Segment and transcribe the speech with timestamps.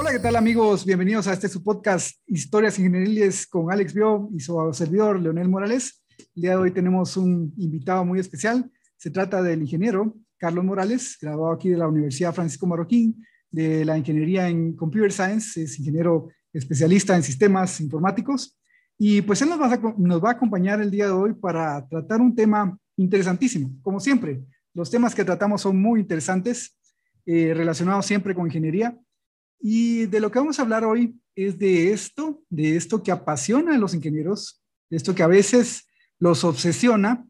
[0.00, 0.86] Hola, ¿qué tal amigos?
[0.86, 6.04] Bienvenidos a este su podcast Historias Ingenieriles con Alex Bio y su servidor Leonel Morales.
[6.36, 8.70] El día de hoy tenemos un invitado muy especial.
[8.96, 13.98] Se trata del ingeniero Carlos Morales, graduado aquí de la Universidad Francisco Marroquín, de la
[13.98, 18.56] Ingeniería en Computer Science, es ingeniero especialista en sistemas informáticos.
[18.96, 21.84] Y pues él nos va, a, nos va a acompañar el día de hoy para
[21.88, 23.72] tratar un tema interesantísimo.
[23.82, 26.78] Como siempre, los temas que tratamos son muy interesantes,
[27.26, 28.96] eh, relacionados siempre con ingeniería.
[29.60, 33.74] Y de lo que vamos a hablar hoy es de esto, de esto que apasiona
[33.74, 35.86] a los ingenieros, de esto que a veces
[36.18, 37.26] los obsesiona,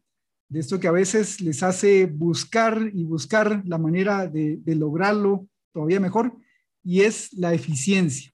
[0.49, 6.01] de esto que a veces les hace buscar y buscar la manera de, lograrlo todavía
[6.01, 6.35] mejor,
[6.83, 8.33] y es la eficiencia.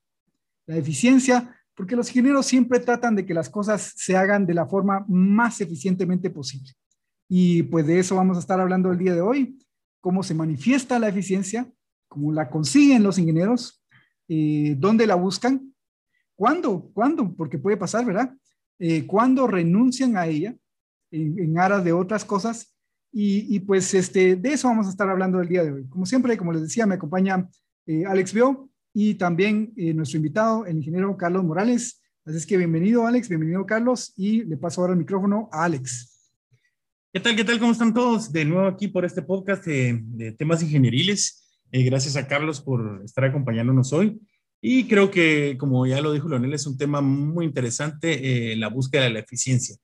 [0.67, 4.67] La eficiencia, porque los ingenieros siempre tratan de que las cosas se hagan de la
[4.67, 6.73] forma más eficientemente posible.
[7.29, 9.59] Y pues de eso vamos a estar hablando el día de hoy,
[10.01, 11.69] cómo se manifiesta la eficiencia,
[12.07, 13.84] cómo la consiguen los ingenieros,
[14.29, 15.75] eh, dónde la buscan,
[16.35, 18.35] cuándo, cuándo, porque puede pasar, ¿verdad?
[18.79, 20.57] Eh, cuándo renuncian a ella
[21.11, 22.75] en, aras de otras cosas.
[23.17, 25.87] Y, pues este, de eso vamos a estar hablando el día de hoy.
[25.89, 27.49] Como siempre, como les decía, me acompaña
[27.87, 32.03] eh, Alex Bio y también nuestro invitado, el ingeniero Carlos Morales.
[32.25, 36.33] Así es que bienvenido, Alex, bienvenido, Carlos, y le paso ahora el micrófono a Alex.
[37.13, 37.37] ¿Qué tal?
[37.37, 37.61] ¿Qué tal?
[37.61, 38.33] ¿Cómo están todos?
[38.33, 41.44] De nuevo aquí por este podcast de temas ingenieriles.
[41.75, 44.21] Eh, gracias a Carlos por estar acompañándonos hoy.
[44.61, 48.69] Y creo que, como ya lo dijo Leonel, es un tema muy interesante, eh, la
[48.69, 49.77] búsqueda de la eficiencia.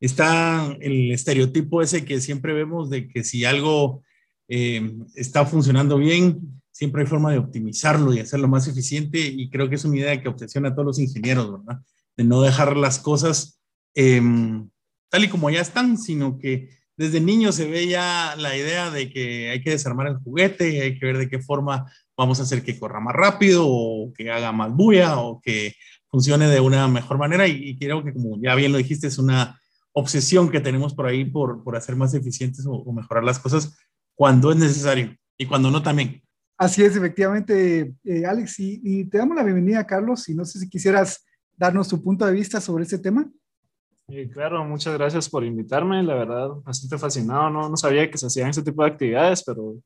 [0.00, 4.02] Está el estereotipo ese que siempre vemos de que si algo
[4.48, 9.20] eh, está funcionando bien, siempre hay forma de optimizarlo y hacerlo más eficiente.
[9.20, 11.80] Y creo que es una idea que obsesiona a todos los ingenieros, ¿verdad?
[12.16, 13.60] De no dejar las cosas
[13.94, 14.68] em,
[15.08, 19.08] tal y como ya están, sino que desde niño se ve ya la idea de
[19.08, 22.42] que hay que desarmar el juguete, y hay que ver de qué forma vamos a
[22.42, 25.74] hacer que corra más rápido o que haga más bulla o que
[26.10, 27.46] funcione de una mejor manera.
[27.46, 29.60] Y, creo que, como ya bien lo dijiste, es una
[29.92, 33.78] obsesión que tenemos por ahí por, por hacer más eficientes o, mejorar las cosas
[34.16, 36.20] cuando es necesario y cuando no también.
[36.56, 38.58] Así es, efectivamente, eh, Alex.
[38.58, 40.28] Y, y, te damos la bienvenida, Carlos.
[40.28, 41.24] Y no sé si quisieras
[41.56, 43.30] darnos tu punto de vista sobre este tema.
[44.18, 48.26] Eh, claro, muchas gracias por invitarme, la verdad, bastante fascinado, no, no sabía que se
[48.26, 49.76] hacían este tipo de actividades, pero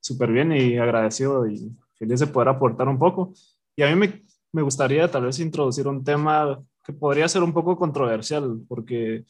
[0.00, 3.34] súper bien y agradecido y feliz de poder aportar un poco.
[3.76, 4.22] Y a mí me,
[4.52, 9.26] me gustaría tal vez introducir un tema que podría ser un poco controversial, porque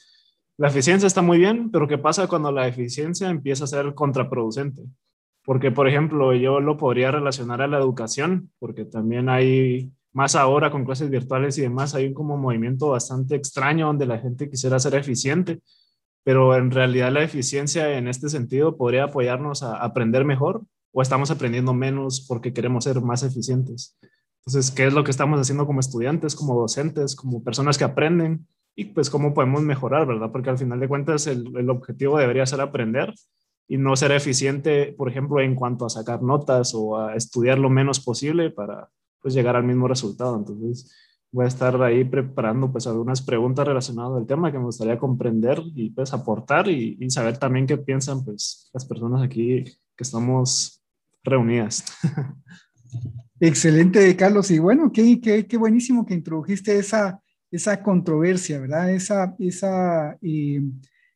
[0.56, 4.84] la eficiencia está muy bien, pero ¿qué pasa cuando la eficiencia empieza a ser contraproducente?
[5.44, 10.70] Porque, por ejemplo, yo lo podría relacionar a la educación, porque también hay más ahora
[10.70, 14.78] con clases virtuales y demás, hay un como movimiento bastante extraño donde la gente quisiera
[14.78, 15.60] ser eficiente,
[16.22, 21.32] pero en realidad la eficiencia en este sentido podría apoyarnos a aprender mejor o estamos
[21.32, 23.98] aprendiendo menos porque queremos ser más eficientes.
[24.46, 28.46] Entonces, ¿qué es lo que estamos haciendo como estudiantes, como docentes, como personas que aprenden?
[28.76, 30.30] Y pues cómo podemos mejorar, ¿verdad?
[30.30, 33.12] Porque al final de cuentas el, el objetivo debería ser aprender
[33.66, 37.70] y no ser eficiente, por ejemplo, en cuanto a sacar notas o a estudiar lo
[37.70, 38.90] menos posible para
[39.24, 40.36] pues llegar al mismo resultado.
[40.36, 40.94] Entonces
[41.32, 45.62] voy a estar ahí preparando pues algunas preguntas relacionadas al tema que me gustaría comprender
[45.74, 50.84] y pues aportar y, saber también qué piensan pues las personas aquí que estamos
[51.24, 51.86] reunidas.
[53.40, 54.50] Excelente, Carlos.
[54.50, 57.18] Y bueno, qué, qué, qué buenísimo que introdujiste esa,
[57.50, 58.90] esa controversia, ¿verdad?
[58.92, 60.60] Esa, esa, eh,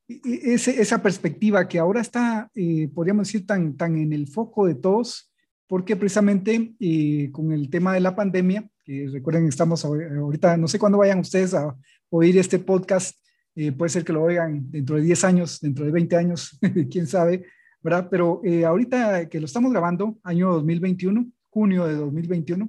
[0.09, 5.28] esa perspectiva que ahora está, eh, podríamos decir, tan, tan en el foco de todos,
[5.69, 10.79] porque precisamente eh, con el tema de la pandemia, que recuerden estamos ahorita, no sé
[10.79, 11.77] cuándo vayan ustedes a
[12.09, 13.19] oír este podcast,
[13.55, 16.59] eh, puede ser que lo oigan dentro de 10 años, dentro de 20 años,
[16.91, 17.45] quién sabe,
[17.83, 18.09] ¿verdad?
[18.11, 22.69] Pero eh, ahorita que lo estamos grabando, año 2021, junio de 2021,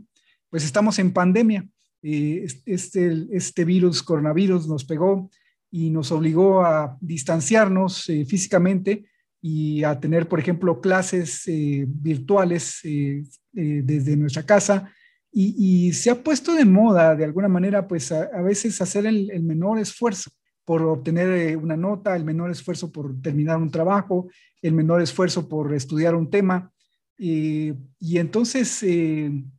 [0.50, 1.68] pues estamos en pandemia.
[2.02, 5.30] este, este virus, coronavirus, nos pegó
[5.72, 9.06] y nos obligó a distanciarnos físicamente
[9.42, 13.24] y a tener, por ejemplo, clases eh, virtuales eh,
[13.56, 14.92] eh, desde nuestra casa.
[15.32, 19.78] Y, se ha puesto de moda, de alguna manera, pues a, veces hacer el, menor
[19.78, 20.32] esfuerzo
[20.66, 24.28] por obtener una nota, el menor esfuerzo por terminar un trabajo,
[24.62, 26.74] el menor esfuerzo por estudiar un tema.
[27.18, 28.84] y entonces,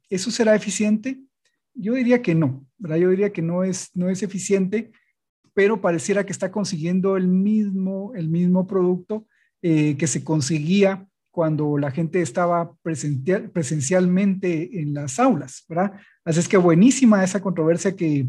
[0.09, 1.21] ¿eso será eficiente?
[1.73, 2.97] Yo diría que no, ¿verdad?
[2.97, 4.91] Yo diría que no es, no es eficiente,
[5.55, 9.25] pero pareciera que está consiguiendo el mismo, el mismo producto
[9.63, 15.93] eh, que se conseguía cuando la gente estaba presencialmente en las aulas, ¿verdad?
[16.25, 18.27] Así es que buenísima esa controversia que,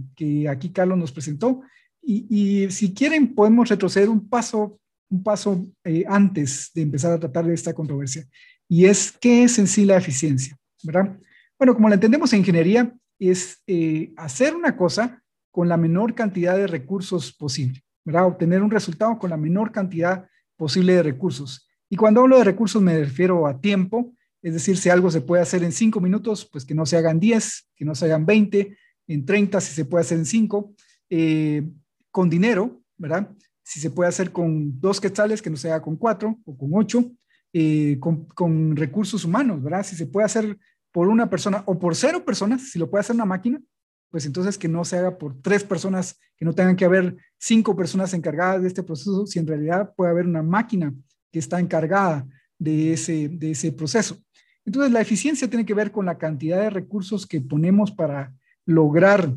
[0.50, 1.62] aquí Carlos nos presentó.
[2.02, 4.80] Y, si quieren, podemos retroceder un paso,
[5.10, 8.26] un paso eh, antes de empezar a tratar de esta controversia.
[8.68, 10.58] Y es, ¿qué es en sí la eficiencia?
[10.84, 11.18] ¿Verdad?
[11.58, 16.58] Bueno, como la entendemos en ingeniería, es eh, hacer una cosa con la menor cantidad
[16.58, 18.26] de recursos posible, ¿verdad?
[18.26, 20.28] Obtener un resultado con la menor cantidad
[20.62, 21.68] posible de recursos.
[21.90, 24.14] Y cuando hablo de recursos me refiero a tiempo,
[24.44, 27.20] es decir, si algo se puede hacer en cinco minutos, pues que no se hagan
[27.20, 28.78] 10, que no se hagan 20,
[29.08, 30.76] en 30 si se puede hacer en cinco,
[31.10, 31.68] eh,
[32.12, 33.32] con dinero, ¿verdad?
[33.64, 36.70] Si se puede hacer con dos quetzales, que no se haga con cuatro o con
[36.76, 37.12] ocho,
[37.54, 39.84] eh, con, con, recursos humanos, ¿verdad?
[39.84, 40.60] Si se puede hacer
[40.92, 43.60] por una persona o por cero personas, si lo puede hacer una máquina,
[44.12, 47.76] pues entonces que no se haga por tres personas, que no tengan que haber cinco
[47.76, 50.94] personas encargadas de este proceso, si en realidad puede haber una máquina
[51.32, 52.28] que está encargada
[52.60, 54.18] de ese, de ese proceso.
[54.66, 58.34] Entonces, la eficiencia tiene que ver con la cantidad de recursos que ponemos para
[58.66, 59.34] lograr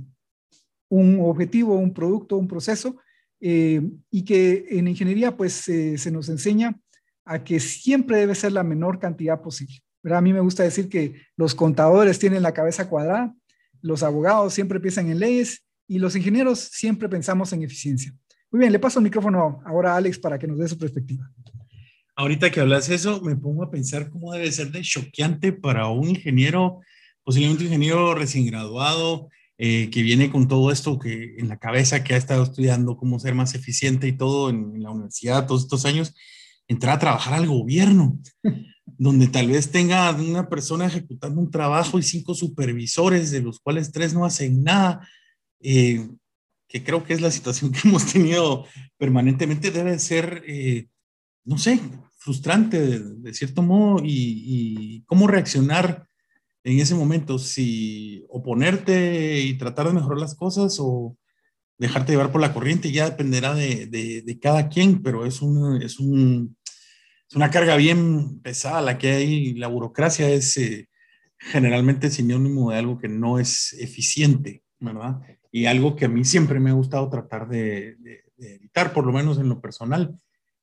[0.90, 2.96] un objetivo, un producto, un proceso,
[3.40, 3.80] eh,
[4.10, 6.78] y que en ingeniería pues eh, se nos enseña
[7.24, 9.76] a que siempre debe ser la menor cantidad posible.
[10.04, 13.34] A mí me gusta decir que los contadores tienen la cabeza cuadrada,
[13.84, 18.14] los abogados siempre piensan en leyes y los ingenieros siempre pensamos en eficiencia.
[18.50, 21.30] Muy bien, le paso el micrófono ahora a Alex para que nos dé su perspectiva.
[22.16, 26.08] Ahorita que hablas eso, me pongo a pensar cómo debe ser de choqueante para un
[26.08, 26.80] ingeniero,
[27.24, 29.28] posiblemente un ingeniero recién graduado,
[29.58, 33.18] eh, que viene con todo esto que en la cabeza, que ha estado estudiando cómo
[33.18, 36.14] ser más eficiente y todo en, en la universidad todos estos años,
[36.68, 38.18] entrar a trabajar al gobierno
[38.98, 43.92] donde tal vez tenga una persona ejecutando un trabajo y cinco supervisores, de los cuales
[43.92, 45.06] tres no hacen nada,
[45.60, 46.08] eh,
[46.68, 48.66] que creo que es la situación que hemos tenido
[48.96, 50.88] permanentemente, debe ser, eh,
[51.44, 51.80] no sé,
[52.18, 56.08] frustrante de, cierto modo y, cómo reaccionar
[56.62, 61.14] en ese momento, si oponerte y tratar de mejorar las cosas o
[61.86, 65.98] dejarte llevar por la corriente, ya dependerá de, de cada quien, pero es un, es
[65.98, 66.56] un
[67.34, 69.54] es una carga bien pesada la que hay.
[69.54, 70.88] La burocracia es eh,
[71.38, 75.20] generalmente sinónimo de algo que no es eficiente, ¿verdad?
[75.50, 77.96] Y algo que a mí siempre me ha gustado tratar de,
[78.38, 80.14] evitar, por lo menos en lo personal,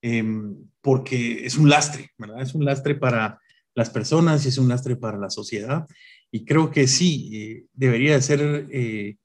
[0.02, 2.42] em, porque es un lastre, ¿verdad?
[2.42, 3.40] Es un lastre para
[3.74, 5.88] las personas y es un lastre para la sociedad.
[6.32, 9.18] Y creo que sí, eh, debería ser eh,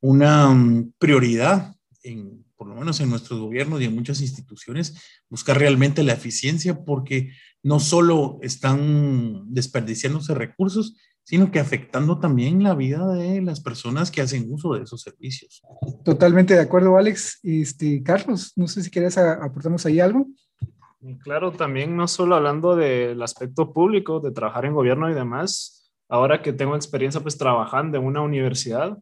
[0.00, 5.00] una mm, prioridad en por lo menos en nuestros gobiernos y en muchas instituciones,
[5.30, 7.30] buscar realmente la eficiencia porque
[7.62, 14.22] no solo están desperdiciándose recursos, sino que afectando también la vida de las personas que
[14.22, 15.62] hacen uso de esos servicios.
[16.04, 17.38] Totalmente de acuerdo, Alex.
[17.44, 20.26] Este, Carlos, no sé si quieres aportarnos ahí algo.
[21.22, 26.42] Claro, también no solo hablando del aspecto público, de trabajar en gobierno y demás, ahora
[26.42, 28.98] que tengo experiencia pues trabajando en una universidad,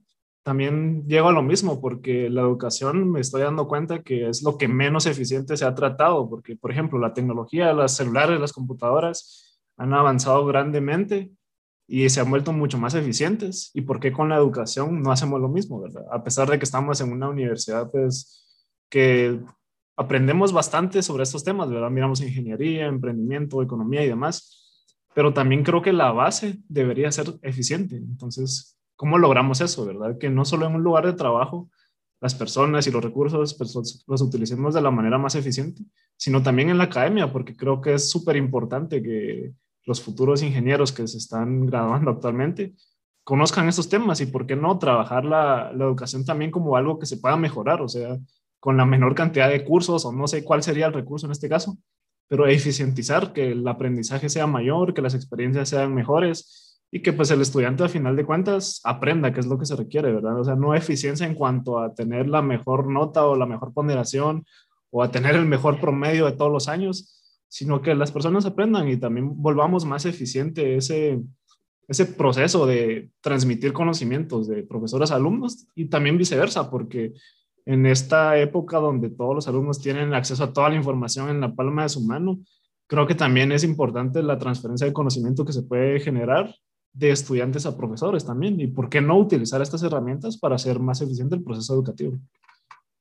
[0.47, 4.57] también llego a lo mismo, porque la educación me estoy dando cuenta que es lo
[4.57, 9.59] que menos eficiente se ha tratado, porque, por ejemplo, la tecnología, las celulares, las computadoras
[9.77, 11.33] han avanzado grandemente
[11.89, 13.73] y se han vuelto mucho más eficientes.
[13.75, 16.05] ¿Y por qué con la educación no hacemos lo mismo, verdad?
[16.13, 18.47] A pesar de que estamos en una universidad, pues,
[18.89, 19.41] que
[19.97, 21.91] aprendemos bastante sobre estos temas, ¿verdad?
[21.91, 27.97] Miramos ingeniería, emprendimiento, economía y demás, pero también creo que la base debería ser eficiente.
[27.97, 30.19] Entonces, ¿Cómo logramos eso, verdad?
[30.19, 31.71] Que no solo en un lugar de trabajo
[32.21, 33.75] las personas y los recursos pues,
[34.07, 35.83] los, utilicemos de la manera más eficiente,
[36.17, 39.53] sino también en la academia, porque creo que es súper importante que
[39.85, 42.75] los futuros ingenieros que se están graduando actualmente
[43.23, 47.07] conozcan estos temas y por qué no trabajar la, la, educación también como algo que
[47.07, 48.17] se pueda mejorar, o sea,
[48.61, 51.49] con la menor cantidad de cursos o no sé cuál sería el recurso en este
[51.49, 51.77] caso,
[52.29, 57.31] pero eficientizar, que el aprendizaje sea mayor, que las experiencias sean mejores y que pues
[57.31, 60.41] el estudiante a final de cuentas aprenda qué es lo que se requiere, ¿verdad?
[60.41, 64.45] O sea, no eficiencia en cuanto a tener la mejor nota o la mejor ponderación
[64.91, 68.89] o a tener el mejor promedio de todos los años, sino que las personas aprendan
[68.89, 71.21] y también volvamos más eficiente ese,
[71.89, 77.15] ese proceso de transmitir conocimientos de profesores a alumnos y también viceversa, porque
[77.65, 81.55] en esta época donde todos los alumnos tienen acceso a toda la información en la
[81.55, 82.39] palma de su mano,
[82.87, 86.55] creo que también es importante la transferencia de conocimiento que se puede generar
[86.97, 88.59] de estudiantes a profesores también.
[88.59, 92.19] ¿Y por qué no utilizar estas herramientas para hacer más eficiente el proceso educativo?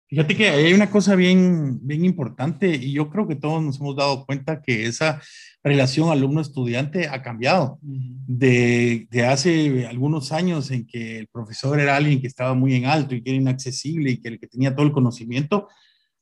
[0.08, 3.96] Fíjate que hay una cosa bien, bien importante y yo creo que todos nos hemos
[3.96, 5.20] dado cuenta que esa
[5.64, 12.22] relación alumno-estudiante ha cambiado de, de, hace algunos años en que el profesor era alguien
[12.22, 14.86] que estaba muy en alto y que era inaccesible y que el que tenía todo
[14.86, 15.70] el conocimiento,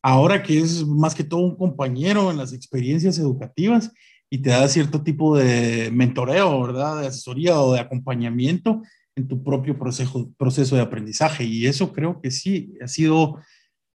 [0.01, 3.91] ahora que es más que todo un compañero en las experiencias educativas
[4.33, 7.01] y te da cierto tipo de mentoreo, ¿verdad?
[7.01, 8.81] De asesoría o de acompañamiento
[9.15, 11.43] en tu propio proceso, proceso de aprendizaje.
[11.43, 13.37] Y eso creo que sí ha sido,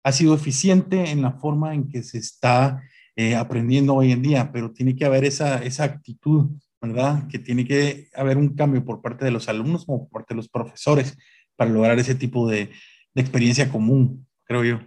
[0.04, 2.82] ha sido eficiente en la forma en que se está
[3.16, 6.50] eh, aprendiendo hoy en día, pero tiene que haber esa, esa actitud
[6.82, 7.28] ¿verdad?
[7.28, 10.38] Que tiene que haber un cambio por parte de los alumnos como por parte de
[10.38, 11.16] los profesores
[11.56, 12.72] para lograr ese tipo de,
[13.14, 14.80] de experiencia común, creo yo.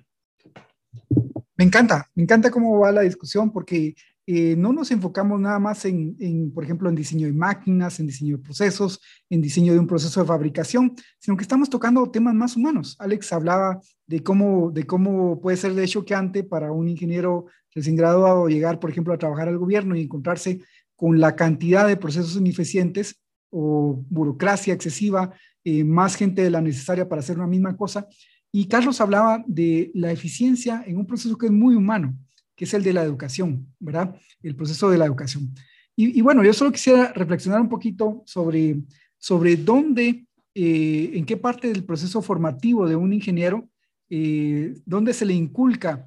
[1.56, 3.94] Me encanta, me encanta cómo va la discusión porque
[4.28, 8.38] eh, no nos enfocamos nada más en, por ejemplo, en diseño de máquinas, en diseño
[8.38, 12.56] de procesos, en diseño de un proceso de fabricación, sino que estamos tocando temas más
[12.56, 12.96] humanos.
[12.98, 18.48] Alex hablaba de cómo, de cómo puede ser de choqueante para un ingeniero recién graduado
[18.48, 20.60] llegar, por ejemplo, a trabajar al gobierno y encontrarse
[20.96, 27.08] con la cantidad de procesos ineficientes o burocracia excesiva, eh, más gente de la necesaria
[27.08, 28.08] para hacer una misma cosa.
[28.50, 32.16] Y Carlos hablaba de la eficiencia en un proceso que es muy humano,
[32.56, 34.16] que es el de la educación, ¿verdad?
[34.42, 35.54] El proceso de la educación.
[35.98, 38.76] Y, bueno, yo solo quisiera reflexionar un poquito sobre,
[39.16, 43.66] sobre dónde, eh, en qué parte del proceso formativo de un ingeniero,
[44.10, 46.06] eh, dónde se le inculca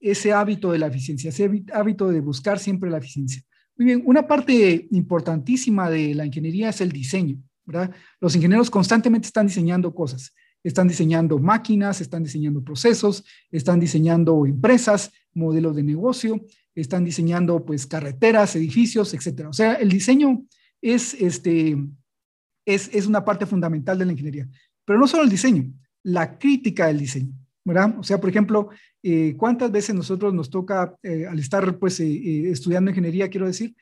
[0.00, 3.42] ese hábito de la eficiencia, ese hábito de buscar siempre la eficiencia.
[3.76, 7.92] Muy bien, una parte importantísima de la ingeniería es el diseño, ¿verdad?
[8.20, 15.12] Los ingenieros constantemente están diseñando cosas están diseñando máquinas, están diseñando procesos, están diseñando empresas,
[15.34, 16.44] modelos de negocio,
[16.74, 19.48] están diseñando pues carreteras, edificios, etcétera.
[19.48, 20.44] O sea, el diseño
[20.80, 21.76] es, este,
[22.64, 24.48] es, es una parte fundamental de la ingeniería.
[24.84, 27.32] Pero no solo el diseño, la crítica del diseño,
[27.64, 27.98] ¿verdad?
[27.98, 28.70] O sea, por ejemplo,
[29.02, 33.74] eh, ¿cuántas veces nosotros nos toca, eh, al estar pues eh, estudiando ingeniería, quiero decir,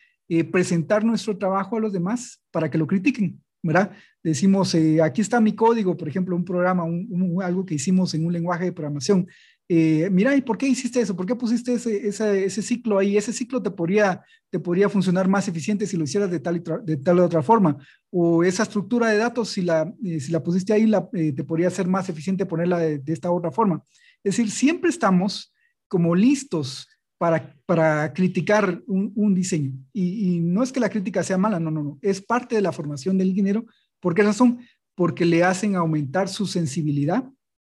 [0.50, 3.40] presentar nuestro trabajo a los demás para que lo critiquen?
[3.66, 3.90] ¿verdad?
[4.22, 8.24] Decimos, eh, aquí está mi código, por ejemplo, un programa, un, algo que hicimos en
[8.24, 9.26] un lenguaje de programación.
[9.68, 11.16] Eh, mira, ¿y por qué hiciste eso?
[11.16, 13.16] ¿Por qué pusiste ese, ciclo ahí?
[13.16, 16.62] Ese ciclo te podría, te podría funcionar más eficiente si lo hicieras de tal, y
[16.84, 17.76] de tal otra forma.
[18.10, 21.70] O esa estructura de datos, si la, eh, si la pusiste ahí, la, te podría
[21.70, 23.82] ser más eficiente ponerla de, de, esta otra forma.
[24.22, 25.52] Es decir, siempre estamos
[25.88, 29.72] como listos para, para criticar un, diseño.
[29.92, 31.98] Y, y, no es que la crítica sea mala, no, no, no.
[32.02, 33.64] Es parte de la formación del ingeniero.
[34.00, 34.60] ¿Por qué razón?
[34.94, 37.24] Porque le hacen aumentar su sensibilidad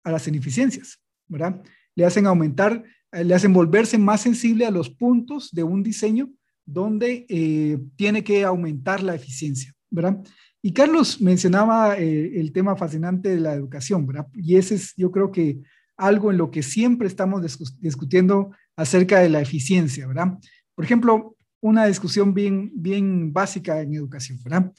[0.03, 1.61] a las ineficiencias, ¿verdad?
[1.95, 6.29] Le hacen aumentar, eh, le hacen volverse más sensible a los puntos de un diseño
[6.65, 10.23] donde eh, tiene que aumentar la eficiencia, ¿verdad?
[10.61, 14.27] Y Carlos mencionaba eh, el tema fascinante de la educación, ¿verdad?
[14.33, 15.59] Y ese es, yo creo que
[15.97, 17.41] algo en lo que siempre estamos
[17.79, 20.37] discutiendo acerca de la eficiencia, ¿verdad?
[20.73, 24.71] Por ejemplo, una discusión bien, bien básica en educación, ¿verdad?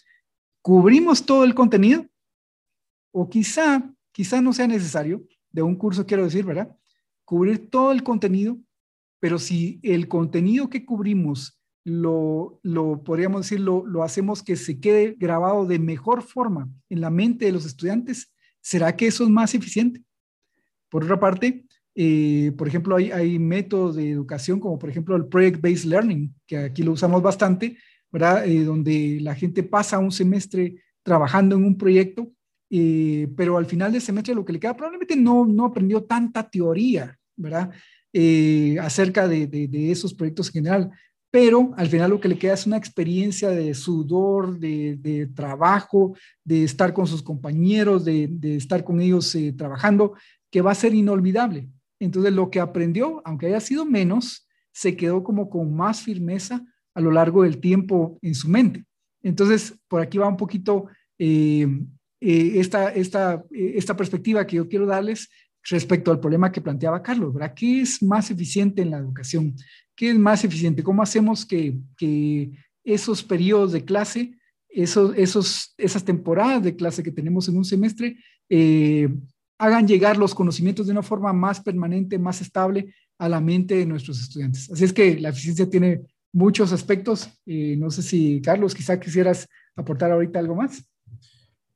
[0.62, 2.06] ¿Cubrimos todo el contenido?
[3.12, 6.74] O quizá, quizá no sea necesario, de un curso quiero decir, ¿verdad?
[7.24, 8.58] Cubrir todo el contenido,
[9.20, 14.80] pero si el contenido que cubrimos lo, lo podríamos decir, lo, lo hacemos que se
[14.80, 19.30] quede grabado de mejor forma en la mente de los estudiantes, ¿será que eso es
[19.30, 20.02] más eficiente?
[20.88, 25.26] Por otra parte, eh, por ejemplo, hay, hay, métodos de educación como por ejemplo el
[25.26, 27.76] Project-Based Learning, que aquí lo usamos bastante,
[28.10, 28.46] ¿verdad?
[28.46, 32.32] Eh, donde la gente pasa un semestre trabajando en un proyecto,
[32.70, 36.48] eh, pero al final del semestre lo que le queda probablemente no, no aprendió tanta
[36.48, 37.70] teoría, ¿verdad?
[38.80, 40.90] acerca de, de, esos proyectos en general,
[41.32, 46.62] pero al final lo que le queda es una experiencia de sudor, de, trabajo, de
[46.62, 50.14] estar con sus compañeros, de, estar con ellos trabajando,
[50.48, 51.68] que va a ser inolvidable.
[51.98, 57.00] Entonces, lo que aprendió, aunque haya sido menos, se quedó como con más firmeza a
[57.00, 58.84] lo largo del tiempo en su mente.
[59.22, 60.86] Entonces, por aquí va un poquito
[61.18, 61.66] eh,
[62.26, 65.28] eh, esta, esta, eh, esta perspectiva que yo quiero darles
[65.62, 67.52] respecto al problema que planteaba Carlos, ¿verdad?
[67.54, 69.54] ¿Qué es más eficiente en la educación?
[69.94, 70.82] ¿Qué es más eficiente?
[70.82, 72.50] ¿Cómo hacemos que, que
[72.82, 74.38] esos periodos de clase,
[74.70, 78.16] esos, esos, esas temporadas de clase que tenemos en un semestre,
[78.48, 79.08] eh,
[79.58, 83.86] hagan llegar los conocimientos de una forma más permanente, más estable a la mente de
[83.86, 84.70] nuestros estudiantes.
[84.70, 86.00] Así es que la eficiencia tiene
[86.32, 87.28] muchos aspectos.
[87.44, 90.84] Eh, no sé si, Carlos, quizá quisieras aportar ahorita algo más.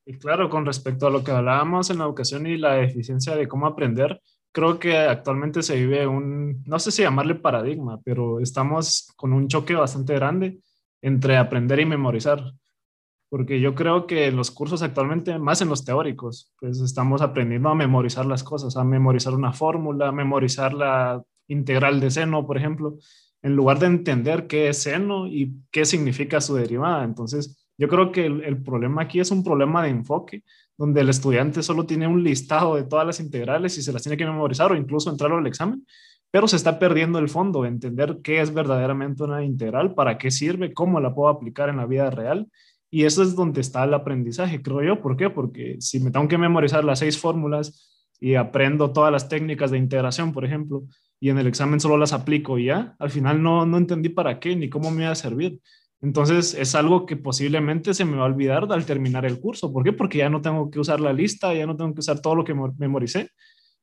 [0.09, 3.47] Y claro, con respecto a lo que hablábamos en la educación y la eficiencia de
[3.47, 4.19] cómo aprender,
[4.51, 9.47] creo que actualmente se vive un, no sé si llamarle paradigma, pero estamos con un
[9.47, 10.61] choque bastante grande
[10.99, 12.43] entre aprender y memorizar
[13.29, 17.75] porque yo creo que los cursos actualmente, más en los teóricos, pues estamos aprendiendo a
[17.75, 22.97] memorizar las cosas, a memorizar una fórmula, a memorizar la integral de seno, por ejemplo,
[23.43, 27.03] en lugar de entender qué es seno y qué significa su derivada.
[27.03, 30.43] Entonces, yo creo que el, el problema aquí es un problema de enfoque,
[30.77, 34.17] donde el estudiante solo tiene un listado de todas las integrales y se las tiene
[34.17, 35.85] que memorizar o incluso entrar al examen,
[36.29, 40.73] pero se está perdiendo el fondo, entender qué es verdaderamente una integral, para qué sirve,
[40.73, 42.47] cómo la puedo aplicar en la vida real
[42.91, 45.01] y eso es donde está el aprendizaje, creo yo.
[45.01, 45.29] ¿Por qué?
[45.29, 49.77] Porque si me tengo que memorizar las seis fórmulas y aprendo todas las técnicas de
[49.77, 50.83] integración, por ejemplo,
[51.19, 54.39] y en el examen solo las aplico y ya, al final no, no entendí para
[54.39, 55.59] qué ni cómo me iba a servir.
[56.01, 59.71] Entonces es algo que posiblemente se me va a olvidar al terminar el curso.
[59.73, 59.91] ¿Por qué?
[59.91, 62.43] Porque ya no tengo que usar la lista, ya no tengo que usar todo lo
[62.43, 63.29] que memoricé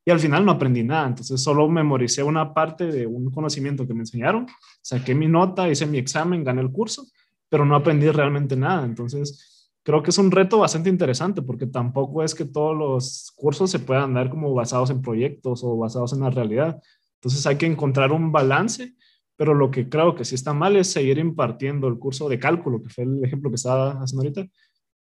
[0.05, 1.09] y al final no aprendí nada.
[1.09, 4.47] Entonces solo memoricé una parte de un conocimiento que me enseñaron,
[4.81, 7.07] saqué mi nota, hice mi examen, gané el curso,
[7.49, 8.85] pero no aprendí realmente nada.
[8.85, 13.71] Entonces creo que es un reto bastante interesante porque tampoco es que todos los cursos
[13.71, 16.81] se puedan dar como basados en proyectos o basados en la realidad.
[17.17, 18.95] Entonces hay que encontrar un balance,
[19.37, 22.83] pero lo que creo que sí está mal es seguir impartiendo el curso de cálculo,
[22.83, 24.47] que fue el ejemplo que estaba haciendo ahorita,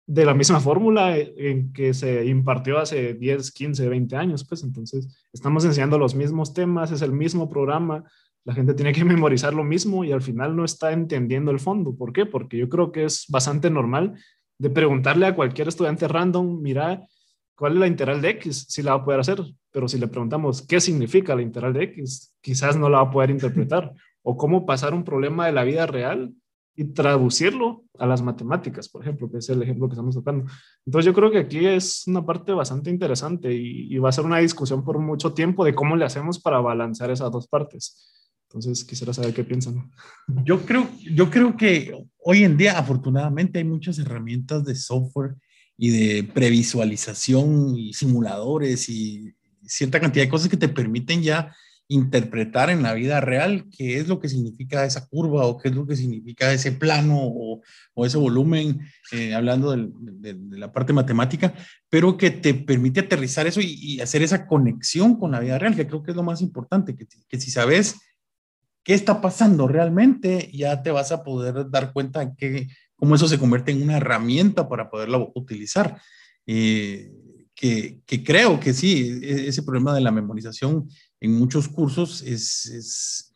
[0.07, 5.09] de la misma fórmula en que se impartió hace 10, 15, 20 años, pues entonces
[5.33, 8.05] estamos enseñando los mismos temas, es el mismo programa,
[8.45, 11.95] la gente tiene que memorizar lo mismo y al final no está entendiendo el fondo.
[11.95, 12.25] ¿Por qué?
[12.25, 14.15] Porque yo creo que es bastante normal
[14.59, 17.03] de preguntarle a cualquier estudiante random, mira,
[17.57, 18.67] ¿cuál es la integral de X?
[18.69, 21.83] Si la va a poder hacer, pero si le preguntamos qué significa la integral de
[21.85, 23.93] X, quizás no la va a poder interpretar.
[24.29, 26.35] O cómo pasar un problema de la vida real
[26.75, 30.51] y traducirlo a las matemáticas, por ejemplo, que es el ejemplo que estamos tocando.
[30.85, 34.39] Entonces yo creo que aquí es una parte bastante interesante y, va a ser una
[34.39, 38.13] discusión por mucho tiempo de cómo le hacemos para balancear esas dos partes.
[38.49, 39.93] Entonces quisiera saber qué piensan.
[40.45, 45.37] Yo creo, yo creo que hoy en día afortunadamente hay muchas herramientas de software
[45.79, 51.55] y de previsualización y simuladores y cierta cantidad de cosas que te permiten ya
[51.89, 55.75] interpretar en la vida real qué es lo que significa esa curva o qué es
[55.75, 57.63] lo que significa ese plano o,
[58.05, 58.81] ese volumen,
[59.13, 61.55] eh, hablando de, la parte matemática,
[61.89, 65.87] pero que te permite aterrizar eso y, hacer esa conexión con la vida real, que
[65.87, 67.97] creo que es lo más importante, que, si sabes
[68.83, 73.29] qué está pasando realmente, ya te vas a poder dar cuenta de que, cómo eso
[73.29, 76.01] se convierte en una herramienta para poderla utilizar.
[76.47, 77.11] Eh,
[77.55, 80.89] que, que, creo que sí, e, ese problema de la memorización
[81.21, 83.33] en muchos cursos es, es,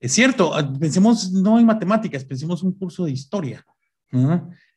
[0.00, 0.54] es cierto.
[0.54, 3.64] Ah, pensemos no en matemáticas, pensemos un curso de historia,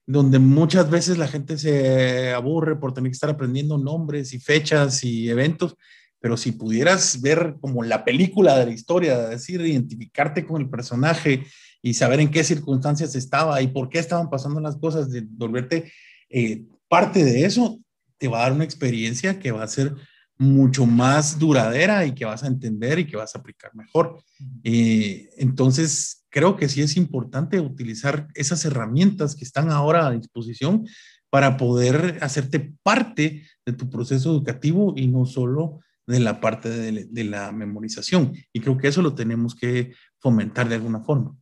[0.05, 5.03] donde muchas veces la gente se aburre por tener que estar aprendiendo nombres y fechas
[5.03, 5.75] y eventos,
[6.19, 11.45] pero si pudieras ver como la película de la historia, decir, identificarte con el personaje
[11.81, 15.91] y saber en qué circunstancias estaba y por qué estaban pasando las cosas, de volverte
[16.29, 17.79] eh, parte de eso,
[18.17, 19.93] te va a dar una experiencia que va a ser
[20.37, 24.21] mucho más duradera y que vas a entender y que vas a aplicar mejor.
[24.63, 30.85] Eh, entonces, creo que sí es importante utilizar esas herramientas que están ahora a disposición
[31.29, 37.05] para poder hacerte parte de tu proceso educativo y no solo de la parte de,
[37.05, 38.33] de la memorización.
[38.53, 41.35] Y creo que eso lo tenemos que fomentar de alguna forma.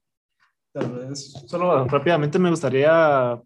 [1.13, 3.39] Solo rápidamente me gustaría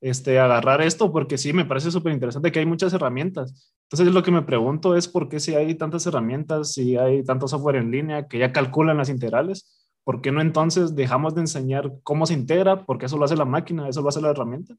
[0.00, 3.73] este, agarrar esto porque sí, me parece súper interesante que hay muchas herramientas.
[3.94, 7.46] Entonces lo que me pregunto es por qué si hay tantas herramientas, si hay tanto
[7.46, 11.92] software en línea que ya calculan las integrales, ¿por qué no entonces dejamos de enseñar
[12.02, 12.86] cómo se integra?
[12.86, 14.74] Porque eso lo hace la máquina, eso lo hace la herramienta.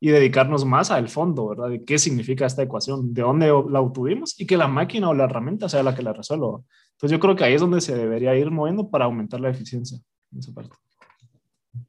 [0.00, 1.68] Y dedicarnos más al fondo, ¿verdad?
[1.68, 5.26] De qué significa esta ecuación, de dónde la obtuvimos y que la máquina o la
[5.26, 6.60] herramienta sea la que la resuelva.
[6.94, 10.00] Entonces yo creo que ahí es donde se debería ir moviendo para aumentar la eficiencia
[10.32, 10.74] en esa parte.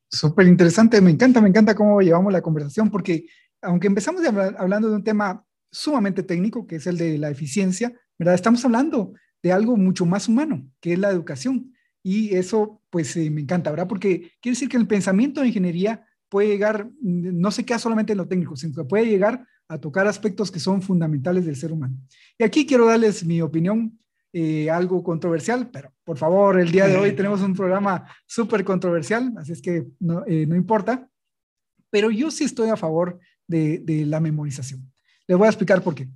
[0.07, 3.25] Súper interesante, me encanta, me encanta cómo llevamos la conversación, porque
[3.63, 4.21] aunque empezamos
[4.59, 8.35] hablando de un tema sumamente técnico, que es el de la eficiencia, ¿verdad?
[8.35, 11.73] Estamos hablando de algo mucho más humano, que es la educación.
[12.03, 13.87] Y eso, pues, eh, me encanta, ¿verdad?
[13.87, 18.17] Porque quiere decir que el pensamiento de ingeniería puede llegar, no se queda solamente en
[18.17, 21.97] lo técnico, sino que puede llegar a tocar aspectos que son fundamentales del ser humano.
[22.37, 23.99] Y aquí quiero darles mi opinión
[24.33, 29.33] eh, algo controversial, pero por favor, el día de hoy tenemos un programa súper controversial,
[29.37, 31.09] así es que no, eh, no, importa,
[31.89, 34.91] pero yo sí estoy a favor de, de la memorización.
[35.27, 36.07] Les voy a explicar por qué.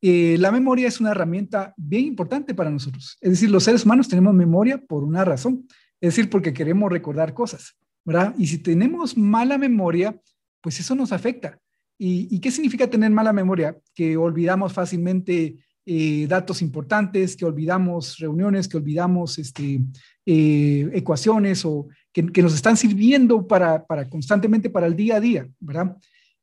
[0.00, 3.16] Eh, la memoria es una herramienta bien importante para nosotros.
[3.20, 5.66] Es decir, los seres humanos tenemos memoria por una razón,
[6.00, 8.34] es decir, porque queremos recordar cosas, ¿verdad?
[8.38, 10.16] Y si tenemos mala memoria,
[10.60, 11.58] pues eso nos afecta.
[12.00, 13.76] ¿Y, qué significa tener mala memoria?
[13.92, 19.80] Que olvidamos fácilmente eh, datos importantes, que olvidamos reuniones, que olvidamos este,
[20.24, 25.48] eh, ecuaciones o que, nos están sirviendo para, para, constantemente para el día a día,
[25.58, 25.96] ¿verdad?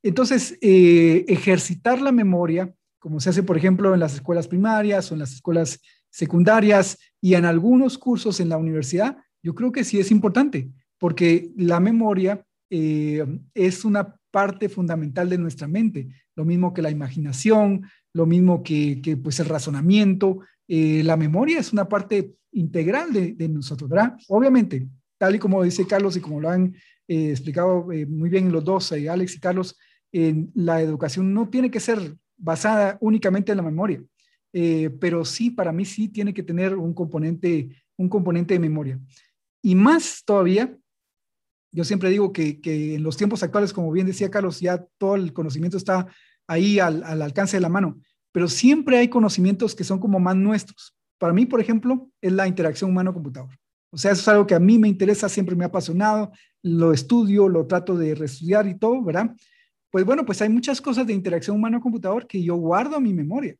[0.06, 5.16] Entonces, eh, ejercitar la memoria, como se hace, por ejemplo, en las escuelas primarias o
[5.16, 10.00] en las escuelas secundarias y en algunos cursos en la universidad, yo creo que sí
[10.00, 16.84] es importante, porque la memoria es una parte fundamental de nuestra mente, lo mismo que
[16.84, 23.12] la imaginación, lo mismo que, pues el razonamiento, eh, la memoria es una parte integral
[23.12, 24.18] de, nosotros, ¿verdad?
[24.28, 24.88] Obviamente,
[25.18, 26.76] tal y como dice Carlos y como lo han
[27.08, 29.76] eh, explicado eh, muy bien los dos, Alex y Carlos,
[30.54, 34.04] la educación no tiene que ser basada únicamente en la memoria,
[35.00, 39.00] pero sí, para mí sí tiene que tener un componente, un componente de memoria.
[39.62, 40.78] Y más todavía,
[41.74, 45.16] Yo siempre digo que, que, en los tiempos actuales, como bien decía Carlos, ya todo
[45.16, 46.08] el conocimiento está
[46.48, 48.00] ahí al, al, alcance de la mano,
[48.32, 50.96] pero siempre hay conocimientos que son como más nuestros.
[51.18, 53.50] Para mí, por ejemplo, es la interacción humano-computador.
[53.92, 56.94] O sea, eso es algo que a mí me interesa, siempre me ha apasionado, lo
[56.94, 59.36] estudio, lo trato de reestudiar y todo, ¿verdad?
[59.96, 63.56] Pues bueno, pues hay muchas cosas de interacción humano-computador que yo guardo en mi memoria.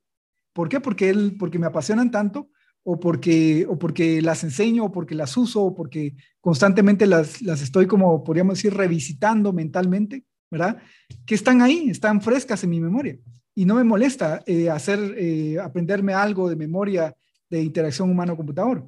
[0.52, 0.82] ¿Por qué?
[0.82, 2.50] Porque, él, porque me apasionan tanto
[2.84, 7.62] o porque, o porque las enseño o porque las uso o porque constantemente las, las
[7.62, 10.80] estoy como, podríamos decir, revisitando mentalmente, ¿verdad?
[11.26, 13.18] Que están ahí, están frescas en mi memoria.
[13.56, 17.16] Y no me molesta eh, hacer, eh, aprenderme algo de memoria
[17.50, 18.86] de interacción humano-computador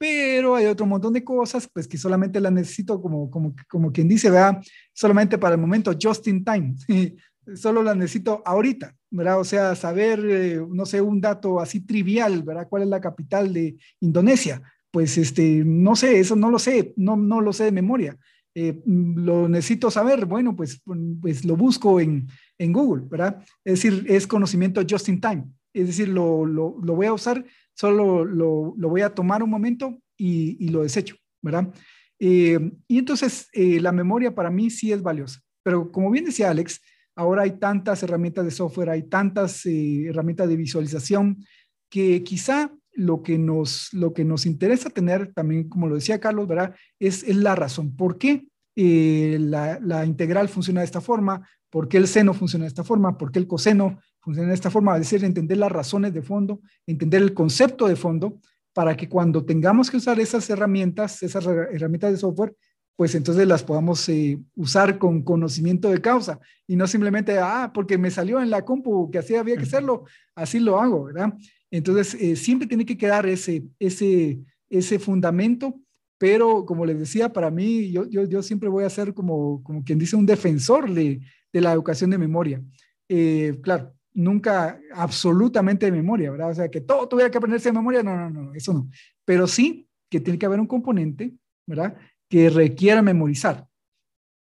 [0.00, 4.08] pero hay otro montón de cosas pues que solamente las necesito como, como, como quien
[4.08, 4.58] dice, vea,
[4.94, 6.74] solamente para el momento, just in time,
[7.54, 9.38] solo las necesito ahorita, ¿verdad?
[9.38, 12.66] O sea, saber, eh, no sé, un dato así trivial, ¿verdad?
[12.66, 14.62] ¿Cuál es la capital de Indonesia?
[14.90, 18.16] Pues, este, no sé, eso no lo sé, no, no lo sé de memoria.
[18.54, 20.80] Eh, lo necesito saber, bueno, pues,
[21.20, 23.44] pues lo busco en, en Google, ¿verdad?
[23.62, 25.44] Es decir, es conocimiento just in time.
[25.72, 29.98] Es decir, lo, lo, voy a usar solo lo, lo voy a tomar un momento
[30.16, 31.72] y, y lo desecho, ¿verdad?
[32.20, 36.50] Eh, y entonces eh, la memoria para mí sí es valiosa, pero como bien decía
[36.50, 36.80] Alex,
[37.16, 41.42] ahora hay tantas herramientas de software, hay tantas eh, herramientas de visualización
[41.88, 46.46] que quizá lo que nos, lo que nos interesa tener, también como lo decía Carlos,
[46.46, 46.74] ¿verdad?
[46.98, 47.96] Es, es la razón.
[47.96, 51.48] ¿Por qué la, la, integral funciona de esta forma?
[51.70, 53.16] ¿Por qué el seno funciona de esta forma?
[53.16, 56.60] ¿Por qué el coseno funciona de esta forma, es decir, entender las razones de fondo,
[56.86, 58.38] entender el concepto de fondo,
[58.72, 62.54] para que cuando tengamos que usar esas herramientas, esas herramientas de software,
[62.96, 67.96] pues entonces las podamos eh, usar con conocimiento de causa y no simplemente, ah, porque
[67.96, 70.04] me salió en la compu que así había que hacerlo,
[70.34, 71.32] así lo hago, ¿verdad?
[71.70, 75.80] Entonces, eh, siempre tiene que quedar ese, ese, ese fundamento,
[76.18, 79.82] pero como les decía, para mí, yo, yo, yo siempre voy a ser como, como
[79.82, 81.20] quien dice un defensor de,
[81.52, 82.62] de la educación de memoria.
[83.08, 86.50] Eh, claro, nunca absolutamente de memoria, ¿verdad?
[86.50, 88.88] O sea, que todo tuviera que aprenderse de memoria, no, no, no, eso no.
[89.24, 91.32] Pero sí que tiene que haber un componente,
[91.66, 91.96] ¿verdad?
[92.28, 93.66] Que requiera memorizar.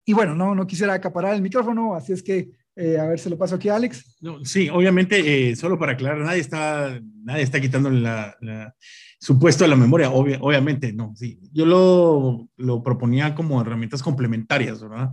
[0.06, 3.30] Y bueno, no, no quisiera acaparar el micrófono, así es que eh, a ver, se
[3.30, 4.18] lo paso aquí a Alex.
[4.44, 8.74] sí, obviamente, eh, solo para aclarar, nadie está, nadie está quitando la, la,
[9.20, 11.40] su a la memoria, obviamente, no, sí.
[11.52, 15.12] Yo lo, lo proponía como herramientas complementarias, ¿verdad?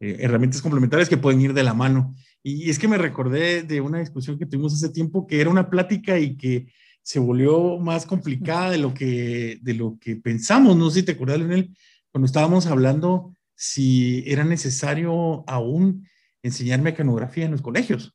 [0.00, 2.14] Eh, herramientas complementarias que pueden ir de la mano.
[2.42, 5.68] Y es que me recordé de una discusión que tuvimos hace tiempo que era una
[5.68, 6.68] plática y que
[7.02, 10.76] se volvió más complicada de lo que, de lo que pensamos.
[10.76, 11.74] No sé si te acuerdas, Leonel,
[12.10, 16.06] cuando estábamos hablando si era necesario aún
[16.42, 18.14] enseñar mecanografía en los colegios.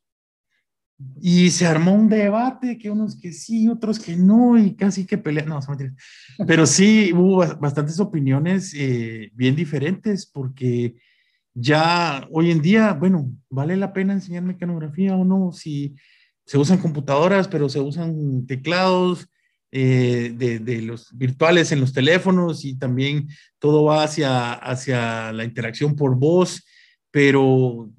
[1.20, 5.18] Y se armó un debate, que unos que sí, otros que no, y casi que
[5.18, 5.48] pelean.
[5.48, 5.60] No,
[6.46, 10.94] pero sí hubo bastantes opiniones eh, bien diferentes, porque
[11.54, 15.52] ya hoy en día, bueno, ¿vale la pena enseñar mecanografía o no?
[15.52, 15.94] Si
[16.44, 19.28] se usan computadoras, pero se usan teclados
[19.70, 25.96] eh, de, los virtuales en los teléfonos y también todo va hacia, hacia la interacción
[25.96, 26.64] por voz,
[27.10, 27.90] pero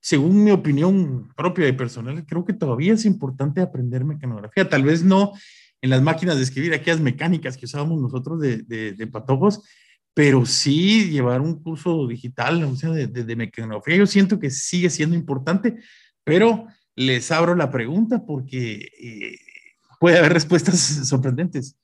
[0.00, 4.68] según mi opinión propia y personal, creo que todavía es importante aprender mecanografía.
[4.68, 5.32] Tal vez no
[5.80, 9.62] en las máquinas de escribir, aquellas mecánicas que usábamos nosotros de, de, de patojos,
[10.14, 15.76] pero sí llevar un curso digital, de, mecanografía, yo siento que sigue siendo importante,
[16.22, 19.38] pero les abro la pregunta porque eh,
[19.98, 21.76] puede haber respuestas sorprendentes.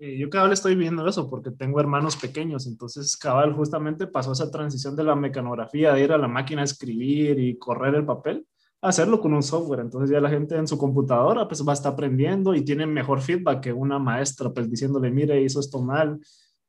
[0.00, 4.50] Eh, yo vez estoy viendo eso porque tengo hermanos pequeños, entonces cabal justamente pasó esa
[4.50, 8.44] transición de la mecanografía, de ir a la máquina a escribir y correr el papel,
[8.80, 9.78] a hacerlo con un software.
[9.78, 13.20] Entonces ya la gente en su computadora pues va a estar aprendiendo y tiene mejor
[13.20, 16.18] feedback que una maestra pues diciéndole, mire, hizo esto mal,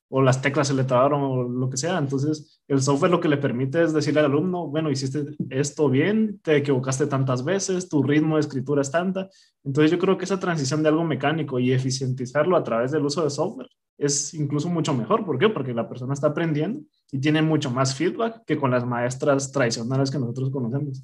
[0.09, 1.97] o las teclas se le trabaron o lo que sea.
[1.97, 6.39] Entonces, el software lo que le permite es decirle al alumno, bueno, hiciste esto bien,
[6.43, 9.29] te equivocaste tantas veces, tu ritmo de escritura es tanta.
[9.63, 13.23] Entonces, yo creo que esa transición de algo mecánico y eficientizarlo a través del uso
[13.23, 15.25] de software es incluso mucho mejor.
[15.25, 15.49] ¿Por qué?
[15.49, 20.11] Porque la persona está aprendiendo y tiene mucho más feedback que con las maestras tradicionales
[20.11, 21.03] que nosotros conocemos.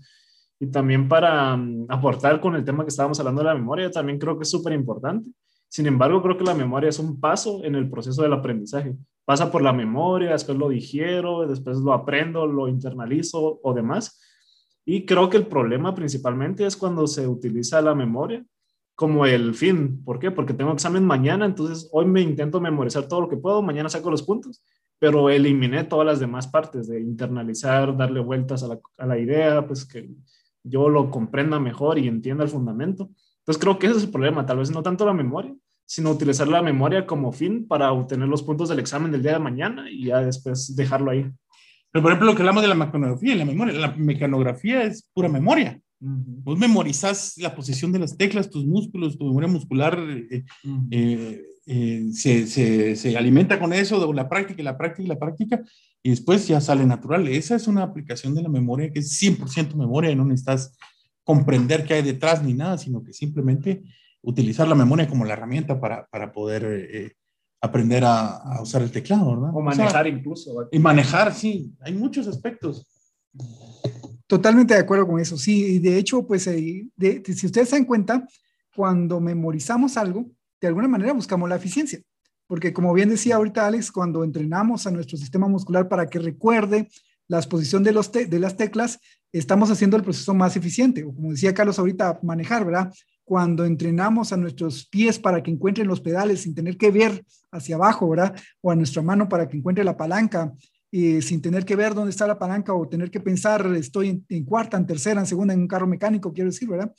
[0.60, 4.20] Y también para um, aportar con el tema que estábamos hablando de la memoria, también
[4.20, 5.30] creo que es súper importante
[5.70, 8.96] sin embargo, creo que la memoria es un paso en el proceso del aprendizaje.
[9.24, 14.20] Pasa por la memoria, después lo digiero, después lo aprendo, lo internalizo o demás.
[14.84, 18.44] Y creo que el problema principalmente es cuando se utiliza la memoria
[18.96, 20.04] como el fin.
[20.04, 20.32] ¿Por qué?
[20.32, 24.10] Porque tengo examen mañana, entonces hoy me intento memorizar todo lo que puedo, mañana saco
[24.10, 24.64] los puntos,
[24.98, 29.66] pero eliminé todas las demás partes de internalizar, darle vueltas a la, a la idea,
[29.68, 30.10] pues que
[30.64, 33.12] yo lo comprenda mejor y entienda el fundamento.
[33.50, 36.48] Entonces creo que ese es el problema, tal vez no tanto la memoria, sino utilizar
[36.48, 40.06] la memoria como fin para obtener los puntos del examen del día de mañana y
[40.06, 41.26] ya después dejarlo ahí.
[41.92, 45.30] Pero, por ejemplo, lo que hablamos de la mecanografía, la memoria, la mecanografía es pura
[45.30, 45.82] memoria.
[46.00, 50.44] Vos memorizás la posición de las teclas, tus músculos, tu memoria muscular eh,
[50.92, 55.18] eh, eh, se, se, se, alimenta con eso, de la práctica, la práctica, y la
[55.18, 55.64] práctica,
[56.04, 57.28] y después ya sale natural.
[57.28, 60.78] Esa es una aplicación de la memoria que es 100% memoria y no necesitas
[61.30, 63.84] comprender qué hay detrás ni nada, sino que simplemente
[64.24, 67.16] utilizar la memoria como la herramienta para, para poder
[67.62, 69.52] aprender a, a, usar el teclado, ¿verdad?
[69.54, 70.68] O manejar incluso.
[70.72, 72.84] Y manejar, sí, hay muchos aspectos.
[74.26, 77.86] Totalmente de acuerdo con eso, sí, y de hecho, pues eh, si ustedes se dan
[77.86, 78.28] cuenta,
[78.76, 82.02] cuando memorizamos algo, de alguna manera buscamos la eficiencia,
[82.48, 86.90] porque como bien decía ahorita Alex, cuando entrenamos a nuestro sistema muscular para que recuerde
[87.28, 89.00] la exposición de, los de las teclas,
[89.32, 92.94] estamos haciendo el proceso más eficiente, o como decía Carlos ahorita, manejar, ¿verdad?
[93.24, 97.76] Cuando entrenamos a nuestros pies para que encuentren los pedales sin tener que ver hacia
[97.76, 98.36] abajo, ¿verdad?
[98.62, 100.54] O a nuestra mano para que encuentre la palanca,
[100.92, 104.44] y sin tener que ver dónde está la palanca o tener que pensar, estoy en,
[104.44, 106.92] cuarta, en tercera, en segunda, en un carro mecánico, quiero decir, ¿verdad?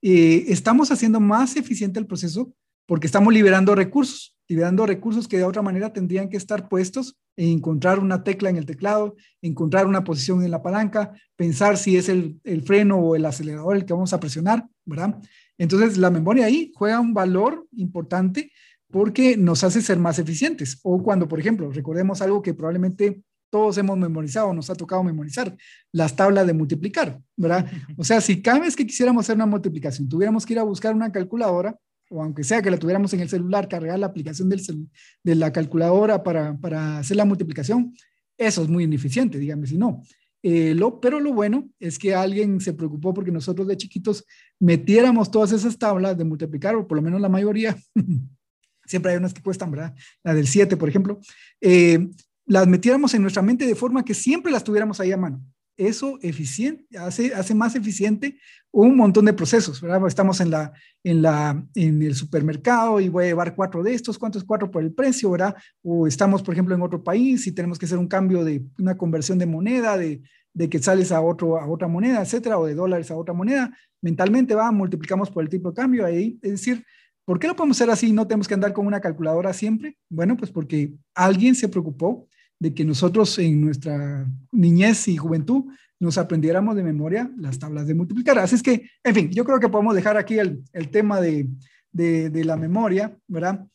[0.00, 2.52] Eh, estamos haciendo más eficiente el proceso
[2.86, 7.48] porque estamos liberando recursos, liberando recursos que de otra manera tendrían que estar puestos en
[7.48, 12.08] encontrar una tecla en el teclado, encontrar una posición en la palanca, pensar si es
[12.08, 15.18] el, el freno o el acelerador el que vamos a presionar, ¿verdad?
[15.58, 18.50] Entonces, la memoria ahí juega un valor importante
[18.90, 20.78] porque nos hace ser más eficientes.
[20.82, 25.54] O cuando, por ejemplo, recordemos algo que probablemente todos hemos memorizado, nos ha tocado memorizar,
[25.92, 27.70] las tablas de multiplicar, ¿verdad?
[27.98, 30.94] O sea, si cada vez que quisiéramos hacer una multiplicación, tuviéramos que ir a buscar
[30.94, 31.76] una calculadora,
[32.12, 36.22] o aunque sea que la tuviéramos en el celular, cargar la aplicación de la calculadora
[36.22, 37.94] para, para, hacer la multiplicación,
[38.36, 40.02] eso es muy ineficiente, dígame si no.
[40.42, 44.24] Eh, lo, pero lo bueno es que alguien se preocupó porque nosotros de chiquitos
[44.58, 47.76] metiéramos todas esas tablas de multiplicar, o por lo menos la mayoría,
[48.84, 49.94] siempre hay unas que cuestan, ¿verdad?
[50.22, 51.20] La del 7, por ejemplo,
[51.60, 52.08] eh,
[52.44, 55.42] las metiéramos en nuestra mente de forma que siempre las tuviéramos ahí a mano.
[55.76, 58.38] Eso eficiente, hace, hace más eficiente
[58.70, 60.06] un montón de procesos, ¿verdad?
[60.06, 64.18] Estamos en, la, en, la, en el supermercado y voy a llevar cuatro de estos,
[64.18, 65.54] ¿cuántos cuatro por el precio, verdad?
[65.82, 68.96] O estamos, por ejemplo, en otro país y tenemos que hacer un cambio de una
[68.96, 70.22] conversión de moneda, de,
[70.54, 73.76] de que sales a, otro, a otra moneda, etcétera, o de dólares a otra moneda.
[74.00, 76.84] Mentalmente va, multiplicamos por el tipo de cambio ahí, es decir,
[77.24, 78.12] ¿Por qué lo podemos hacer así?
[78.12, 79.96] No tenemos que andar con una calculadora siempre.
[80.08, 82.28] Bueno, pues porque alguien se preocupó
[82.62, 85.64] de que nosotros en nuestra niñez y juventud
[85.98, 88.38] nos aprendiéramos de memoria las tablas de multiplicar.
[88.38, 91.48] Así es que, en fin, yo creo que podemos dejar aquí el, el tema de,
[91.90, 93.66] de, la memoria, ¿verdad?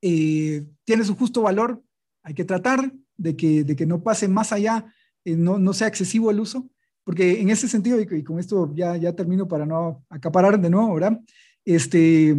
[0.00, 1.82] Eh, tiene su justo valor,
[2.22, 4.86] hay que tratar de que, de que no pase más allá,
[5.26, 6.70] eh, no, no sea excesivo el uso,
[7.04, 10.70] porque en ese sentido, y, y, con esto ya, ya termino para no acaparar de
[10.70, 11.20] nuevo, ¿verdad?
[11.62, 12.34] Este,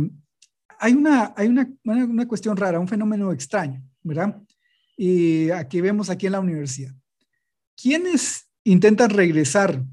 [0.80, 4.42] hay una, hay una, una, una cuestión rara, un fenómeno extraño, ¿verdad?
[4.98, 6.94] Y aquí vemos aquí en la universidad.
[7.76, 9.84] ¿Quiénes intentan regresar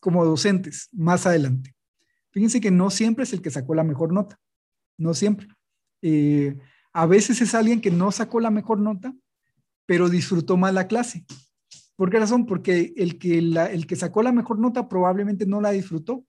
[0.00, 1.74] como docentes más adelante?
[2.30, 4.38] Fíjense que no siempre es el que sacó la mejor nota,
[4.98, 5.48] no siempre.
[6.02, 6.56] Eh,
[6.92, 9.14] a veces es alguien que no sacó la mejor nota,
[9.86, 11.24] pero disfrutó más la clase.
[11.94, 12.44] ¿Por qué razón?
[12.44, 16.25] Porque el que, el que sacó la mejor nota probablemente no la disfrutó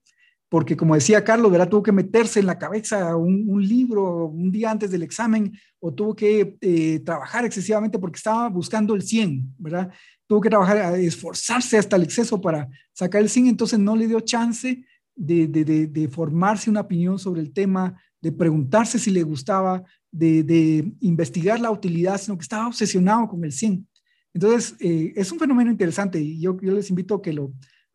[0.48, 1.68] porque como decía Carlos, ¿verdad?
[1.68, 6.14] Tuvo que meterse en la cabeza un, libro un día antes del examen o tuvo
[6.14, 9.90] que eh, trabajar excesivamente porque estaba buscando el 100, ¿verdad?
[10.26, 14.20] Tuvo que trabajar, esforzarse hasta el exceso para sacar el 100, entonces no le dio
[14.20, 14.84] chance
[15.18, 21.70] de, formarse una opinión sobre el tema, de preguntarse si le gustaba, de, investigar la
[21.70, 23.86] utilidad, sino que estaba obsesionado con el 100.
[24.34, 27.36] Entonces, eh, es un fenómeno interesante y yo, les invito a que,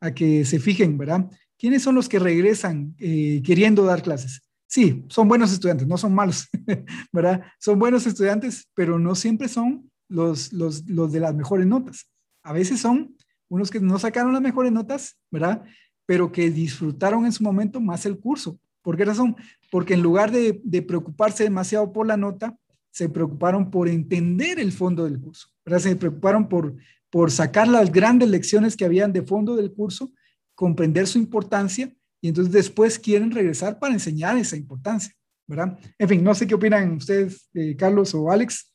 [0.01, 1.29] a que se fijen, ¿verdad?
[1.63, 4.41] ¿Quiénes son los que regresan eh, queriendo dar clases?
[4.67, 6.49] Sí, son buenos estudiantes, no son malos,
[7.13, 7.41] ¿verdad?
[7.57, 12.09] Son buenos estudiantes, pero no siempre son los, los, los de las mejores notas.
[12.43, 13.15] A veces son
[13.47, 15.63] unos que no sacaron las mejores notas, ¿verdad?
[16.05, 18.59] Pero que disfrutaron en su momento más el curso.
[18.81, 19.37] ¿Por qué razón?
[19.71, 22.57] Porque en lugar de, de preocuparse demasiado por la nota,
[22.91, 25.79] se preocuparon por entender el fondo del curso, ¿verdad?
[25.79, 26.75] Se preocuparon por,
[27.09, 30.11] por sacar las grandes lecciones que habían de fondo del curso
[30.55, 35.13] comprender su importancia y entonces después quieren regresar para enseñar esa importancia,
[35.45, 35.77] ¿verdad?
[35.97, 38.71] En fin, no sé qué opinan ustedes, eh, Carlos o Alex.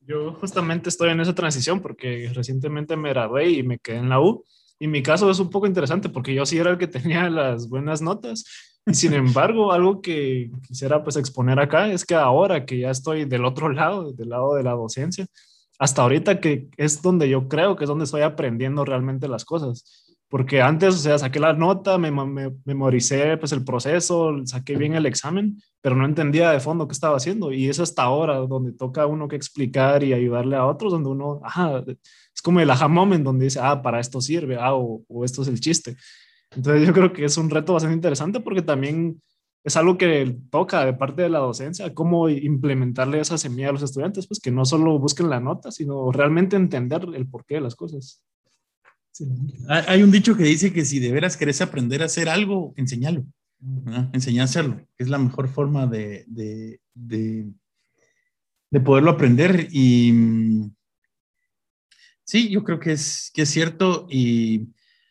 [0.00, 4.20] Yo justamente estoy en esa transición porque recientemente me gradué y me quedé en la
[4.20, 4.44] U.
[4.80, 7.68] Y mi caso es un poco interesante porque yo sí era el que tenía las
[7.68, 8.44] buenas notas.
[8.86, 13.24] Y sin embargo, algo que quisiera pues exponer acá es que ahora que ya estoy
[13.24, 15.26] del otro lado, del lado de la docencia,
[15.78, 20.09] hasta ahorita que es donde yo creo que es donde estoy aprendiendo realmente las cosas
[20.30, 24.94] porque antes, o sea, saqué la nota, me, me, memoricé pues el proceso, saqué bien
[24.94, 27.52] el examen, pero no entendía de fondo qué estaba haciendo.
[27.52, 31.40] Y es hasta ahora donde toca uno que explicar y ayudarle a otros, donde uno,
[31.42, 35.24] ajá, es como el aha moment, donde dice, ah, para esto sirve, ah, o, o
[35.24, 35.96] esto es el chiste.
[36.52, 39.20] Entonces yo creo que es un reto bastante interesante porque también
[39.64, 43.82] es algo que toca de parte de la docencia, cómo implementarle esa semilla a los
[43.82, 47.74] estudiantes, pues que no solo busquen la nota, sino realmente entender el porqué de las
[47.74, 48.22] cosas.
[49.68, 53.24] Hay un dicho que dice que si de veras querés aprender a hacer algo, enseñalo.
[54.12, 59.68] Enseñar a hacerlo, que es la mejor forma de, de, de, poderlo aprender.
[59.70, 60.74] Y mm,
[62.24, 64.06] sí, yo creo que es, que es cierto.
[64.08, 64.68] Y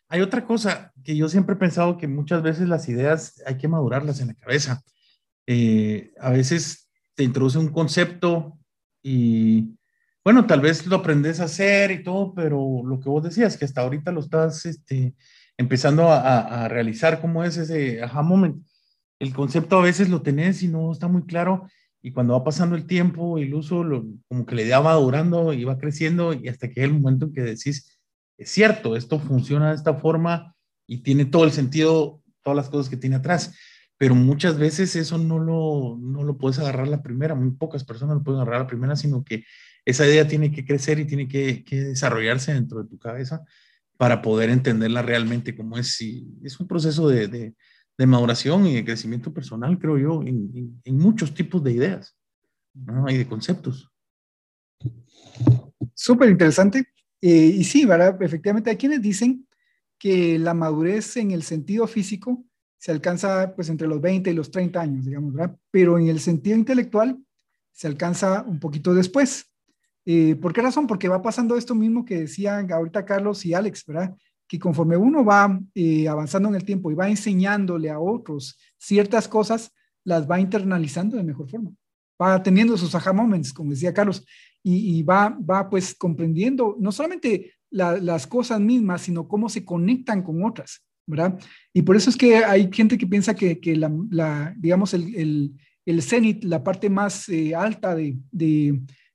[0.08, 3.68] hay otra cosa que yo siempre he pensado que muchas veces las ideas hay que
[3.68, 4.82] madurarlas en la cabeza.
[5.46, 8.58] Eh, a veces te introduce un concepto
[9.02, 9.78] y
[10.24, 13.64] bueno, tal vez lo aprendes a hacer y todo, pero lo que vos decías, que
[13.64, 15.14] hasta ahorita lo estás este,
[15.56, 18.64] empezando a, realizar, ¿cómo es ese aha moment?
[19.18, 21.66] El concepto a veces lo tenés y no está muy claro,
[22.02, 25.64] y cuando va pasando el tiempo, el uso, lo, como que le va madurando y
[25.64, 27.98] va creciendo, y hasta que hay el momento en que decís,
[28.38, 30.54] es cierto, esto funciona de esta forma
[30.86, 33.54] y tiene todo el sentido, todas las cosas que tiene atrás
[34.00, 38.16] pero muchas veces eso no lo, no lo puedes agarrar la primera, muy pocas personas
[38.16, 39.44] lo pueden agarrar la primera, sino que
[39.84, 43.42] esa idea tiene que crecer y tiene que, desarrollarse dentro de tu cabeza
[43.96, 46.00] para poder entenderla realmente como es.
[46.42, 47.54] es un proceso de,
[47.98, 52.16] maduración y de crecimiento personal, creo yo, en, muchos tipos de ideas
[53.08, 53.90] y de conceptos.
[55.94, 56.86] Súper interesante.
[57.20, 58.16] Eh, y sí, ¿verdad?
[58.22, 59.46] efectivamente hay quienes dicen
[59.98, 62.42] que la madurez en el sentido físico
[62.78, 65.54] se alcanza pues entre los 20 y los 30 años, digamos, ¿verdad?
[65.70, 67.18] Pero en el sentido intelectual
[67.72, 69.49] se alcanza un poquito después.
[70.12, 70.88] Eh, ¿Por qué razón?
[70.88, 74.12] Porque va pasando esto mismo que decían ahorita Carlos y Alex, ¿verdad?
[74.48, 79.28] Que conforme uno va eh, avanzando en el tiempo y va enseñándole a otros ciertas
[79.28, 81.70] cosas, las va internalizando de mejor forma.
[82.20, 84.26] Va teniendo sus aha moments, como decía Carlos,
[84.64, 90.44] y, va, va pues comprendiendo no solamente las cosas mismas, sino cómo se conectan con
[90.44, 91.38] otras, ¿verdad?
[91.72, 95.54] Y por eso es que hay gente que piensa que, que la, digamos, el,
[95.86, 98.18] el, cenit, la parte más eh, alta de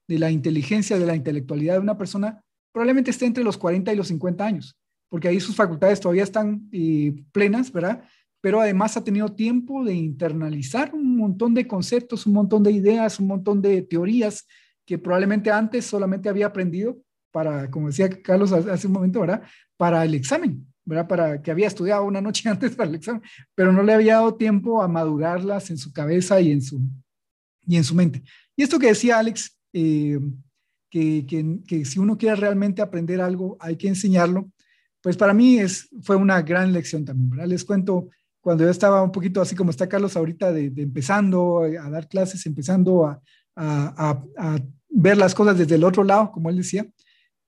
[0.08, 2.42] de la inteligencia, de la intelectualidad de una persona,
[2.72, 4.78] probablemente esté entre los 40 y los 50 años,
[5.10, 8.04] porque ahí sus facultades todavía están eh, plenas, ¿verdad?
[8.42, 13.20] Pero además ha tenido tiempo de internalizar un montón de conceptos, un montón de ideas,
[13.20, 14.46] un montón de teorías
[14.86, 17.00] que probablemente antes solamente había aprendido
[17.32, 19.42] para, como decía Carlos hace un momento, ¿verdad?
[19.78, 21.08] Para el examen, ¿verdad?
[21.08, 23.22] Para que había estudiado una noche antes para el examen,
[23.56, 26.82] pero no le había dado tiempo a madurarlas en su cabeza y en su,
[27.66, 28.24] y en su mente.
[28.56, 30.18] Y esto que decía Alex, eh,
[30.90, 31.26] que,
[31.68, 34.50] que, si uno quiere realmente aprender algo, hay que enseñarlo,
[35.02, 37.48] pues para mí es, fue una gran lección también, ¿verdad?
[37.48, 38.08] Les cuento,
[38.40, 42.46] cuando yo estaba un poquito así como está Carlos ahorita, de, empezando a dar clases,
[42.46, 43.22] empezando a,
[43.58, 46.88] a, a, ver las cosas desde el otro lado, como él decía,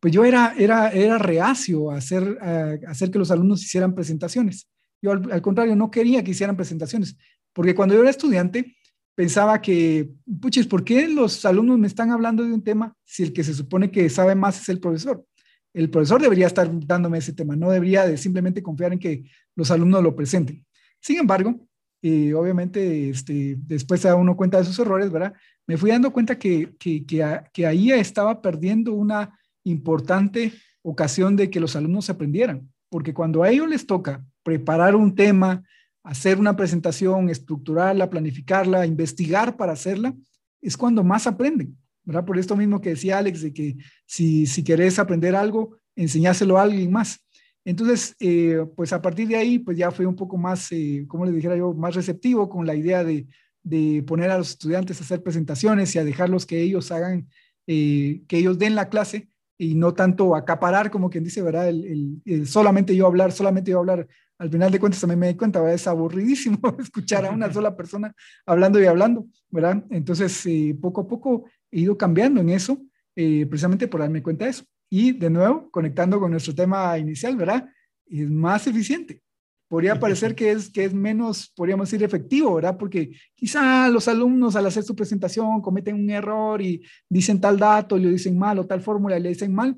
[0.01, 4.67] pues yo era, era, era reacio a hacer, a hacer que los alumnos hicieran presentaciones.
[5.01, 7.15] Yo al, al, contrario, no quería que hicieran presentaciones,
[7.53, 8.76] porque cuando yo era estudiante,
[9.17, 13.33] pensaba que, puches, ¿por qué los alumnos me están hablando de un tema si el
[13.33, 15.25] que se supone que sabe más es el profesor?
[15.73, 19.23] El profesor debería estar dándome ese tema, no debería de simplemente confiar en que
[19.55, 20.63] los alumnos lo presenten.
[21.01, 21.67] Sin embargo,
[22.03, 25.33] eh, obviamente, este, después se da uno cuenta de sus errores, ¿verdad?
[25.65, 30.53] Me fui dando cuenta que, que, que ahí estaba perdiendo una importante
[30.83, 35.63] ocasión de que los alumnos aprendieran, porque cuando a ellos les toca preparar un tema,
[36.07, 40.15] hacer una presentación, estructurarla, planificarla, investigar para hacerla,
[40.61, 42.23] es cuando más aprenden, ¿verdad?
[42.23, 46.63] Por esto mismo que decía Alex, de que si, si querés aprender algo, enseñáselo a
[46.63, 47.19] alguien más.
[47.65, 51.25] Entonces, eh, pues a partir de ahí, pues ya fue un poco más, eh, como
[51.25, 53.27] les dijera yo, más receptivo con la idea de,
[53.61, 57.27] de, poner a los estudiantes a hacer presentaciones y a dejarlos que ellos hagan,
[57.67, 61.67] eh, que ellos den la clase y no tanto acaparar, como quien dice, ¿verdad?
[61.67, 64.07] el, solamente yo hablar, solamente yo hablar
[64.39, 68.13] al final de cuentas también me di cuenta, es aburridísimo escuchar a una sola persona
[68.45, 69.83] hablando y hablando, ¿verdad?
[69.89, 72.81] Entonces, eh, poco a poco he ido cambiando en eso,
[73.15, 74.63] eh, precisamente por darme cuenta de eso.
[74.89, 77.67] Y de nuevo, conectando con nuestro tema inicial, ¿verdad?
[78.05, 79.21] Es más eficiente.
[79.67, 82.77] Podría parecer que es, que es menos, podríamos decir, efectivo, ¿verdad?
[82.77, 87.97] Porque quizá los alumnos al hacer su presentación cometen un error y dicen tal dato,
[87.97, 89.75] y lo dicen mal, o tal fórmula y le dicen mal,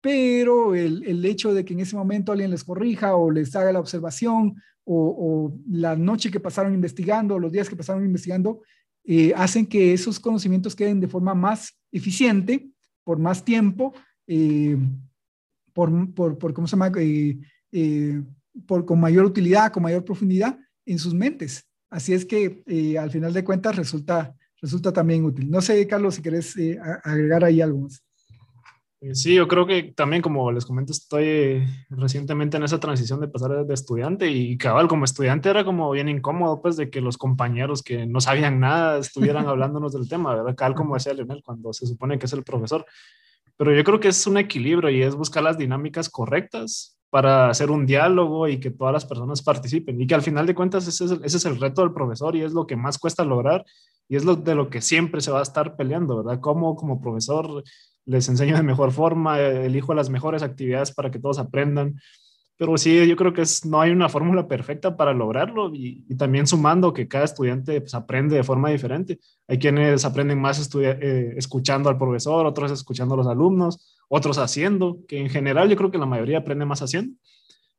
[0.00, 3.72] pero el, el, hecho de que en ese momento alguien les corrija o les haga
[3.72, 4.54] la observación
[4.90, 8.62] o, la noche que pasaron investigando o los días que pasaron investigando,
[9.04, 12.70] eh, hacen que esos conocimientos queden de forma más eficiente,
[13.04, 13.94] por más tiempo,
[14.26, 14.76] eh,
[15.72, 16.92] por, por, por, ¿cómo se llama?
[16.98, 17.38] Eh,
[17.72, 18.22] eh,
[18.66, 21.64] por, con mayor utilidad, con mayor profundidad en sus mentes.
[21.90, 22.62] Así es que
[22.98, 25.50] al final de cuentas resulta, resulta también útil.
[25.50, 26.54] No sé, Carlos, si querés
[27.02, 28.02] agregar ahí algo más.
[29.00, 33.28] Eh, sí, yo creo que también, como les comento, estoy recientemente en esa transición de
[33.28, 37.16] pasar de estudiante y cabal, como estudiante era como bien incómodo, pues, de que los
[37.16, 40.56] compañeros que no sabían nada estuvieran hablándonos del tema, ¿verdad?
[40.56, 42.84] Cabal, como decía Leonel, cuando se supone que es el profesor.
[43.56, 47.70] Pero yo creo que es un equilibrio y es buscar las dinámicas correctas para hacer
[47.70, 50.00] un diálogo y que todas las personas participen.
[50.00, 52.36] Y que al final de cuentas ese es, el, ese es el reto del profesor
[52.36, 53.64] y es lo que más cuesta lograr
[54.08, 56.40] y es lo de lo que siempre se va a estar peleando, ¿verdad?
[56.40, 57.62] Cómo como profesor
[58.08, 62.00] les enseño de mejor forma, elijo las mejores actividades para que todos aprendan.
[62.56, 66.46] Pero sí, yo creo que es, no hay una fórmula perfecta para lograrlo y, también
[66.46, 69.20] sumando que cada estudiante pues, aprende de forma diferente.
[69.46, 74.98] Hay quienes aprenden más eh, escuchando al profesor, otros escuchando a los alumnos, otros haciendo,
[75.06, 77.14] que en general yo creo que la mayoría aprende más haciendo,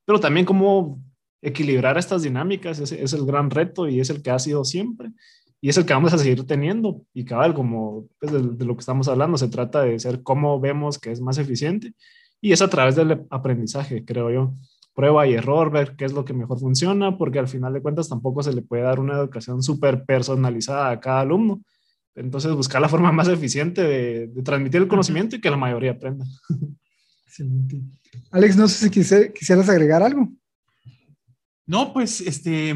[0.06, 1.02] pero también cómo
[1.42, 5.12] equilibrar estas dinámicas es el gran reto y es el que ha sido siempre
[5.62, 7.02] y es el que vamos a seguir teniendo.
[7.14, 10.60] Y cabal, como pues, de, de, lo que estamos hablando, se trata de ser cómo
[10.60, 11.94] vemos que es más eficiente
[12.42, 14.54] y es a través del aprendizaje, creo yo.
[14.94, 18.10] Prueba y error, ver qué es lo que mejor funciona, porque al final de cuentas
[18.10, 21.62] tampoco se le puede dar una educación súper personalizada a cada alumno,
[22.20, 25.92] entonces, buscar la forma más eficiente de, de transmitir el conocimiento y que la mayoría
[25.92, 26.26] aprenda.
[27.26, 27.82] Excelente.
[28.32, 30.30] Alex, no sé si quisieras agregar algo.
[31.70, 32.74] No, pues este,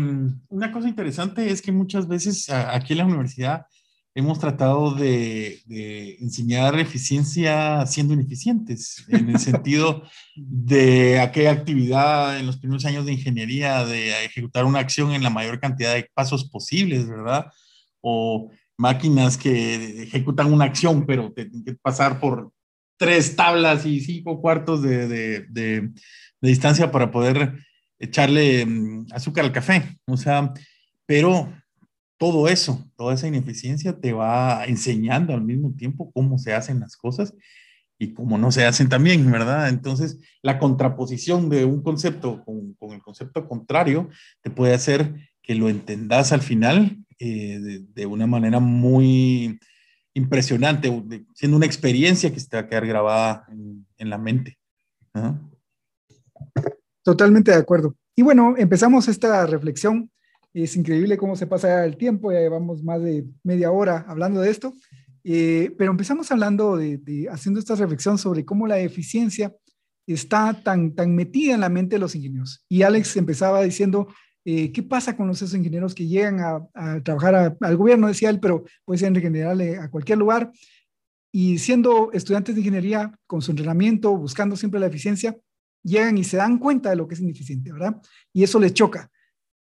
[0.50, 3.66] una cosa interesante es que muchas veces aquí en la universidad
[4.14, 10.04] hemos tratado de, de, enseñar eficiencia siendo ineficientes, en el sentido
[10.36, 15.32] de aquella actividad en los primeros años de ingeniería, de ejecutar una acción en la
[15.32, 17.48] mayor cantidad de pasos posibles, ¿verdad?
[18.00, 22.52] O máquinas que ejecutan una acción, pero tienen que pasar por
[23.00, 25.08] tres tablas y cinco cuartos de,
[25.50, 25.90] de
[26.40, 27.56] distancia para poder
[28.04, 29.98] echarle mm, azúcar al café.
[30.06, 30.54] O sea,
[31.06, 31.52] pero
[32.18, 36.96] todo eso, toda esa ineficiencia te va enseñando al mismo tiempo cómo se hacen las
[36.96, 37.34] cosas
[38.00, 39.70] y cómo no se hacen también, ¿verdad?
[39.70, 44.10] Entonces, la contraposición de un concepto con, el concepto contrario
[44.42, 49.60] te puede hacer que lo entendas al final eh, de, una manera muy
[50.14, 53.46] impresionante, de, siendo una experiencia que se te va a quedar grabada
[53.98, 54.58] en, la mente.
[57.04, 57.96] Totalmente de acuerdo.
[58.16, 60.10] Y bueno, empezamos esta reflexión.
[60.54, 64.52] Es increíble cómo se pasa el tiempo, ya llevamos más de media hora hablando de
[64.52, 64.74] esto,
[65.24, 69.56] eh, pero empezamos hablando de, haciendo esta reflexión sobre cómo la eficiencia
[70.06, 72.64] está tan, tan metida en la mente de los ingenieros.
[72.70, 74.08] Y Alex empezaba diciendo
[74.46, 78.40] eh, ¿Qué pasa con los esos ingenieros que llegan a, trabajar al gobierno, decía él,
[78.40, 80.52] pero puede ser en general eh, a cualquier lugar?
[81.32, 85.38] Y siendo estudiantes de ingeniería, con su entrenamiento, buscando siempre la eficiencia,
[85.84, 88.02] llegan y se dan cuenta de lo que es ineficiente, ¿verdad?
[88.32, 89.12] Y eso les choca.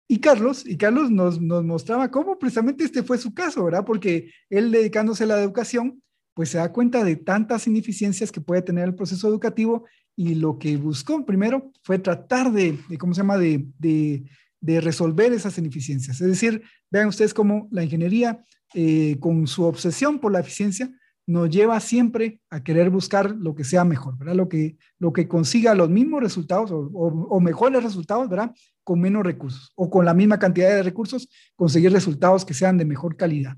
[0.09, 3.85] Y Carlos, y Carlos nos, nos mostraba cómo precisamente este fue su caso, ¿verdad?
[3.85, 6.03] Porque él dedicándose a la educación,
[6.35, 9.87] pues se da cuenta de tantas ineficiencias que puede tener el proceso educativo
[10.17, 14.25] y lo que buscó primero fue tratar de, ¿cómo se llama?, de, de
[14.65, 16.23] de resolver esas ineficiencias.
[16.23, 18.43] Es decir, vean ustedes cómo la ingeniería,
[18.73, 20.91] eh, con su obsesión por la eficiencia,
[21.27, 24.35] nos lleva siempre a querer buscar lo que sea mejor, ¿verdad?
[24.35, 28.53] Lo que, lo que consiga los mismos resultados o, o, o, mejores resultados, ¿verdad?
[28.83, 32.85] Con menos recursos o con la misma cantidad de recursos, conseguir resultados que sean de
[32.85, 33.57] mejor calidad,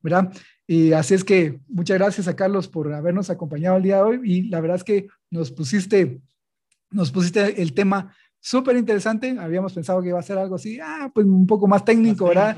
[0.00, 0.32] ¿verdad?
[0.66, 4.20] Y así es que muchas gracias a Carlos por habernos acompañado el día de hoy
[4.22, 6.20] y la verdad es que nos pusiste,
[6.90, 9.36] nos pusiste el tema súper interesante.
[9.38, 12.56] Habíamos pensado que iba a ser algo así, ah, pues un poco más técnico, ¿verdad?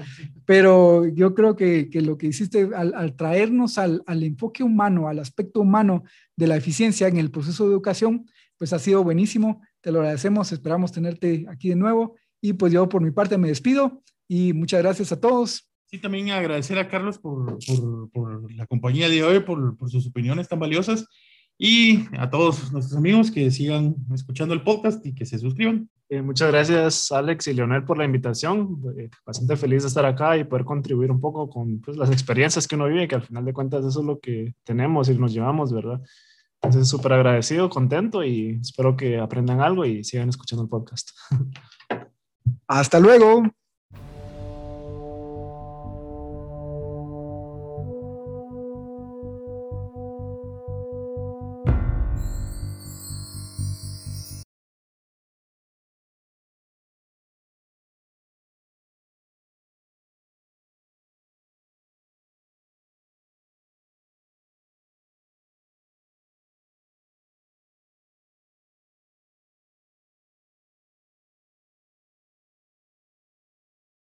[0.50, 5.06] Pero yo creo que, que, lo que hiciste al, al traernos al, al, enfoque humano,
[5.06, 6.02] al aspecto humano
[6.34, 8.26] de la eficiencia en el proceso de educación,
[8.56, 9.62] pues ha sido buenísimo.
[9.80, 12.16] Te lo agradecemos, esperamos tenerte aquí de nuevo.
[12.40, 15.70] Y pues yo por mi parte me despido y muchas gracias a todos.
[15.86, 20.08] Sí, también agradecer a Carlos por, por, por la compañía de hoy, por, por sus
[20.08, 21.06] opiniones tan valiosas
[21.62, 25.90] y a todos nuestros amigos que sigan escuchando el podcast y que se suscriban.
[26.08, 28.82] Eh, muchas gracias Alex y Leonel por la invitación.
[28.96, 32.66] Eh, bastante feliz de estar acá y poder contribuir un poco con pues, las experiencias
[32.66, 35.34] que uno vive, que al final de cuentas eso es lo que tenemos y nos
[35.34, 36.00] llevamos, ¿verdad?
[36.62, 41.10] Entonces súper agradecido, contento y espero que aprendan algo y sigan escuchando el podcast.
[42.68, 43.42] Hasta luego.